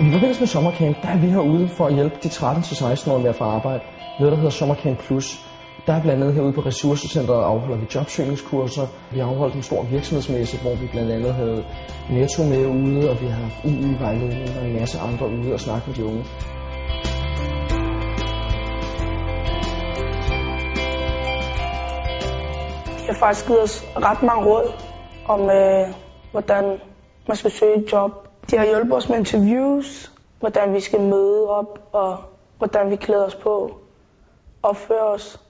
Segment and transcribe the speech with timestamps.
[0.00, 3.36] I forbindelse med sommercamp, der er vi herude for at hjælpe de 13-16-årige med at
[3.36, 3.80] få arbejde.
[4.18, 5.48] Noget, der hedder Sommercamp Plus.
[5.86, 8.86] Der er blandt andet herude på Ressourcecentret afholder vi jobsøgningskurser.
[9.12, 11.64] Vi har afholdt en stor virksomhedsmesse, hvor vi blandt andet havde
[12.10, 15.84] Netto med ude, og vi har haft UU-vejledning og en masse andre ude og snakke
[15.86, 16.24] med de unge.
[22.98, 24.72] De har faktisk givet os ret mange råd
[25.28, 25.94] om, øh,
[26.30, 26.64] hvordan
[27.28, 28.27] man skal søge et job.
[28.50, 32.18] De har hjulpet os med interviews, hvordan vi skal møde op, og
[32.58, 33.78] hvordan vi klæder os på,
[34.62, 35.40] opføre os,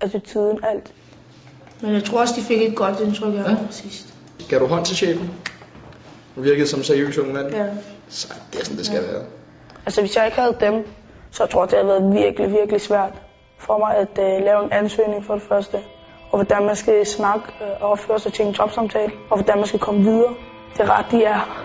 [0.00, 0.94] attituden, alt.
[1.80, 3.56] Men jeg tror også, de fik et godt indtryk af ja.
[3.70, 4.14] sidst.
[4.48, 5.30] Gav du hånd til chefen?
[6.36, 7.54] Du virkede som en seriøs ung mand.
[7.54, 7.66] Ja.
[8.08, 9.12] Så det er sådan, det skal ja.
[9.12, 9.22] være.
[9.86, 10.86] Altså hvis jeg ikke havde dem,
[11.30, 13.22] så tror jeg, det havde været virkelig, virkelig svært
[13.58, 15.78] for mig at uh, lave en ansøgning for det første.
[16.30, 19.12] Og hvordan man skal snakke uh, og opføre sig til en jobsamtale.
[19.30, 20.34] Og hvordan man skal komme videre.
[20.72, 21.63] Det er ret, de er.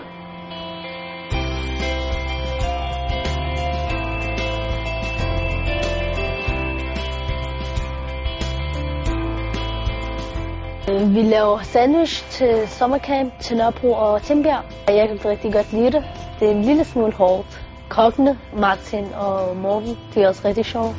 [10.90, 14.64] Øh, vi laver sandwich til sommercamp til Nørrebro og Timbjerg.
[14.88, 16.04] Jeg kan rigtig godt lide det.
[16.40, 17.62] Det er en lille smule hårdt.
[17.88, 20.94] Kokkene, Martin og Morten, de er også rigtig sjove.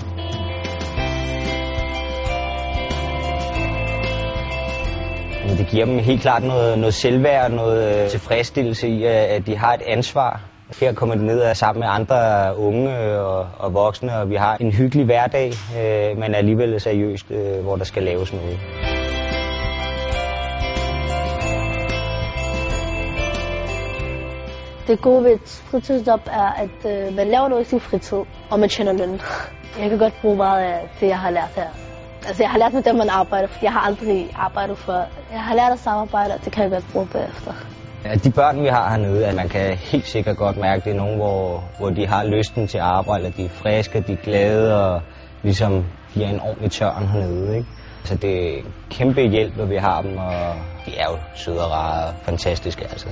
[5.58, 9.74] Det giver dem helt klart noget, noget selvværd, noget øh, tilfredsstillelse i, at de har
[9.74, 10.42] et ansvar.
[10.80, 12.18] Her kommer de ned sammen med andre
[12.58, 17.32] unge øh, og, og voksne, og vi har en hyggelig hverdag, øh, men alligevel seriøst,
[17.32, 18.60] øh, hvor der skal laves noget.
[24.88, 28.18] Det gode ved et fritidsjob er, at øh, man laver noget i sin fritid,
[28.52, 29.22] og man tjener løn.
[29.80, 31.68] Jeg kan godt bruge meget af det, jeg har lært her.
[32.28, 35.04] Altså, jeg har lært med dem, man arbejder, for jeg har aldrig arbejdet før.
[35.32, 37.54] Jeg har lært at samarbejde, og det kan jeg godt bruge bagefter.
[38.06, 40.92] Ja, de børn, vi har hernede, at man kan helt sikkert godt mærke, at det
[40.92, 44.14] er nogen, hvor, hvor de har lysten til at arbejde, og de er friske, de
[44.14, 45.02] er glade, og
[45.44, 47.58] ligesom giver en ordentlig tørn hernede.
[47.58, 47.68] Ikke?
[48.04, 50.34] Så det er en kæmpe hjælp, når vi har dem, og
[50.86, 52.84] de er jo søde og rare og fantastiske.
[52.84, 53.08] Altså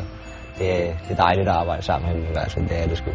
[0.60, 2.60] det, det er dejligt at arbejde sammen med dem altså.
[2.60, 3.12] Det er det sgu.